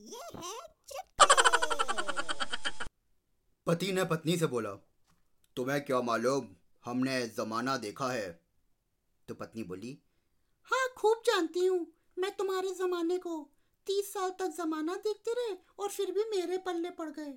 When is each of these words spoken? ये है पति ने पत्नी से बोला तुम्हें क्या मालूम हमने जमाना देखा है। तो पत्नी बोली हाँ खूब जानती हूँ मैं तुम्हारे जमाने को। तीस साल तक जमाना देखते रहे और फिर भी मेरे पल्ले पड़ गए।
ये 0.00 0.20
है 0.36 0.58
पति 3.66 3.92
ने 3.92 4.04
पत्नी 4.04 4.36
से 4.36 4.46
बोला 4.46 4.70
तुम्हें 5.56 5.80
क्या 5.84 6.00
मालूम 6.00 6.46
हमने 6.84 7.26
जमाना 7.28 7.76
देखा 7.76 8.08
है। 8.12 8.28
तो 9.28 9.34
पत्नी 9.34 9.62
बोली 9.62 9.98
हाँ 10.70 10.86
खूब 10.96 11.22
जानती 11.26 11.66
हूँ 11.66 11.86
मैं 12.18 12.30
तुम्हारे 12.36 12.70
जमाने 12.74 13.18
को। 13.18 13.36
तीस 13.86 14.12
साल 14.12 14.30
तक 14.30 14.54
जमाना 14.56 14.94
देखते 14.96 15.32
रहे 15.32 15.56
और 15.78 15.88
फिर 15.88 16.10
भी 16.10 16.24
मेरे 16.30 16.58
पल्ले 16.58 16.90
पड़ 16.90 17.08
गए। 17.10 17.32